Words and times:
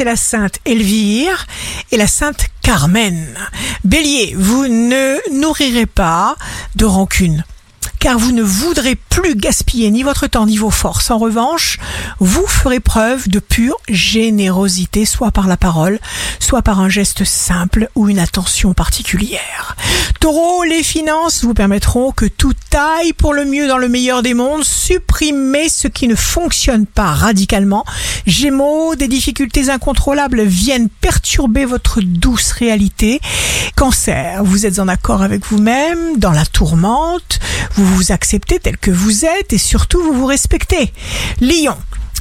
c'est 0.00 0.04
la 0.04 0.16
sainte 0.16 0.60
Elvire 0.64 1.46
et 1.92 1.98
la 1.98 2.06
sainte 2.06 2.46
Carmen. 2.62 3.36
Bélier, 3.84 4.34
vous 4.34 4.66
ne 4.66 5.18
nourrirez 5.30 5.84
pas 5.84 6.36
de 6.74 6.86
rancune 6.86 7.44
car 8.00 8.18
vous 8.18 8.32
ne 8.32 8.42
voudrez 8.42 8.96
plus 8.96 9.36
gaspiller 9.36 9.90
ni 9.90 10.02
votre 10.02 10.26
temps 10.26 10.46
ni 10.46 10.56
vos 10.56 10.70
forces. 10.70 11.10
En 11.10 11.18
revanche, 11.18 11.78
vous 12.18 12.46
ferez 12.46 12.80
preuve 12.80 13.28
de 13.28 13.38
pure 13.38 13.76
générosité, 13.88 15.04
soit 15.04 15.30
par 15.30 15.46
la 15.46 15.58
parole, 15.58 16.00
soit 16.40 16.62
par 16.62 16.80
un 16.80 16.88
geste 16.88 17.24
simple 17.24 17.90
ou 17.94 18.08
une 18.08 18.18
attention 18.18 18.72
particulière. 18.72 19.76
Taureau, 20.18 20.64
les 20.64 20.82
finances 20.82 21.44
vous 21.44 21.54
permettront 21.54 22.10
que 22.12 22.26
tout 22.26 22.54
aille 22.74 23.12
pour 23.12 23.34
le 23.34 23.44
mieux 23.44 23.68
dans 23.68 23.78
le 23.78 23.88
meilleur 23.88 24.22
des 24.22 24.34
mondes. 24.34 24.64
Supprimez 24.64 25.68
ce 25.68 25.88
qui 25.88 26.08
ne 26.08 26.14
fonctionne 26.14 26.86
pas 26.86 27.12
radicalement. 27.12 27.84
Gémeaux, 28.26 28.96
des 28.96 29.08
difficultés 29.08 29.70
incontrôlables 29.70 30.42
viennent 30.42 30.88
perturber 30.88 31.64
votre 31.66 32.00
douce 32.00 32.52
réalité. 32.52 33.20
Cancer, 33.76 34.42
vous 34.44 34.66
êtes 34.66 34.78
en 34.78 34.88
accord 34.88 35.22
avec 35.22 35.44
vous-même, 35.46 36.18
dans 36.18 36.32
la 36.32 36.46
tourmente, 36.46 37.40
vous 37.74 37.86
vous 37.86 38.12
acceptez 38.12 38.58
tel 38.58 38.76
que 38.76 38.90
vous 38.90 39.24
êtes 39.24 39.52
et 39.52 39.58
surtout 39.58 40.02
vous 40.02 40.12
vous 40.12 40.26
respectez. 40.26 40.92
Lion, 41.40 41.76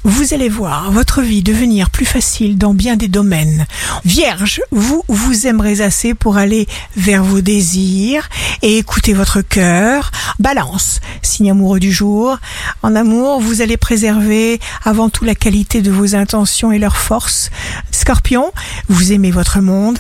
vous 0.06 0.34
allez 0.34 0.48
voir 0.48 0.92
votre 0.92 1.22
vie 1.22 1.44
devenir 1.44 1.90
plus 1.90 2.06
facile 2.06 2.58
dans 2.58 2.74
bien 2.74 2.96
des 2.96 3.10
domaines. 3.10 3.66
Vierge, 4.06 4.62
vous 4.72 5.04
vous 5.10 5.46
aimerez 5.46 5.82
assez 5.82 6.14
pour 6.14 6.38
aller 6.38 6.68
vers 6.96 7.24
vos 7.24 7.42
désirs 7.42 8.30
et 8.62 8.78
écouter 8.78 9.14
votre 9.14 9.42
cœur. 9.42 10.12
Balance, 10.40 11.02
signe 11.22 11.52
amoureux 11.52 11.82
du 11.82 11.92
jour. 11.92 12.38
En 12.82 12.96
amour, 12.96 13.42
vous 13.42 13.62
allez 13.62 13.76
préserver 13.76 14.62
avant 14.86 15.10
tout 15.10 15.26
la 15.26 15.36
qualité 15.36 15.82
de 15.82 15.92
vos 15.92 16.16
intentions 16.16 16.72
et 16.72 16.80
leur 16.80 16.96
force. 16.96 17.52
Scorpion, 17.92 18.54
vous 18.88 19.12
aimez 19.12 19.32
votre 19.32 19.60
monde 19.60 20.00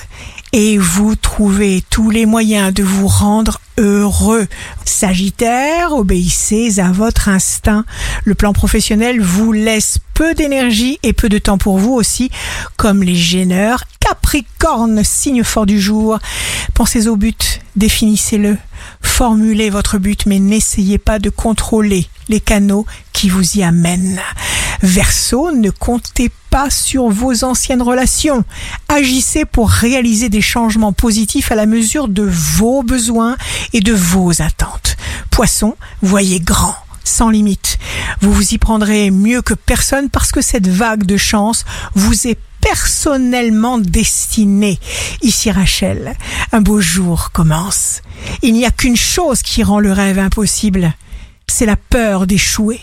et 0.51 0.77
vous 0.77 1.15
trouvez 1.15 1.83
tous 1.89 2.09
les 2.09 2.25
moyens 2.25 2.73
de 2.73 2.83
vous 2.83 3.07
rendre 3.07 3.59
heureux. 3.77 4.47
Sagittaire, 4.85 5.93
obéissez 5.93 6.79
à 6.79 6.91
votre 6.91 7.29
instinct. 7.29 7.85
Le 8.25 8.35
plan 8.35 8.53
professionnel 8.53 9.21
vous 9.21 9.51
laisse 9.51 9.99
peu 10.13 10.33
d'énergie 10.33 10.99
et 11.03 11.13
peu 11.13 11.29
de 11.29 11.37
temps 11.37 11.57
pour 11.57 11.77
vous 11.77 11.93
aussi, 11.93 12.29
comme 12.77 13.03
les 13.03 13.15
gêneurs. 13.15 13.83
Capricorne, 13.99 15.03
signe 15.03 15.43
fort 15.43 15.65
du 15.65 15.79
jour. 15.79 16.19
Pensez 16.73 17.07
au 17.07 17.15
but, 17.15 17.61
définissez-le. 17.75 18.57
Formulez 19.01 19.69
votre 19.69 19.97
but, 19.97 20.25
mais 20.25 20.39
n'essayez 20.39 20.97
pas 20.97 21.19
de 21.19 21.29
contrôler 21.29 22.07
les 22.27 22.39
canaux 22.39 22.85
qui 23.13 23.29
vous 23.29 23.57
y 23.57 23.63
amènent. 23.63 24.19
Verseau, 24.81 25.51
ne 25.51 25.69
comptez 25.69 26.31
pas 26.49 26.69
sur 26.69 27.09
vos 27.09 27.43
anciennes 27.43 27.81
relations. 27.81 28.43
Agissez 28.87 29.45
pour 29.45 29.69
réaliser 29.69 30.29
des 30.29 30.41
changements 30.41 30.93
positifs 30.93 31.51
à 31.51 31.55
la 31.55 31.65
mesure 31.65 32.07
de 32.07 32.23
vos 32.23 32.83
besoins 32.83 33.37
et 33.73 33.81
de 33.81 33.93
vos 33.93 34.41
attentes. 34.41 34.97
Poisson, 35.29 35.75
voyez 36.01 36.39
grand 36.39 36.75
sans 37.03 37.29
limite. 37.29 37.77
Vous 38.21 38.31
vous 38.31 38.53
y 38.53 38.57
prendrez 38.57 39.11
mieux 39.11 39.41
que 39.41 39.53
personne 39.53 40.09
parce 40.09 40.31
que 40.31 40.41
cette 40.41 40.67
vague 40.67 41.03
de 41.03 41.17
chance 41.17 41.65
vous 41.95 42.27
est 42.27 42.37
personnellement 42.61 43.77
destinée. 43.77 44.79
Ici 45.21 45.49
Rachel, 45.51 46.15
un 46.51 46.61
beau 46.61 46.81
jour 46.81 47.31
commence. 47.31 48.01
Il 48.41 48.53
n'y 48.53 48.65
a 48.65 48.71
qu'une 48.71 48.97
chose 48.97 49.41
qui 49.41 49.63
rend 49.63 49.79
le 49.79 49.91
rêve 49.91 50.19
impossible, 50.19 50.93
c'est 51.47 51.65
la 51.65 51.77
peur 51.77 52.27
d'échouer. 52.27 52.79